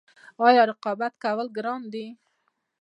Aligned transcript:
آیا 0.47 0.61
رقابت 0.71 1.13
کول 1.23 1.47
ګران 1.57 1.81
دي؟ 1.93 2.05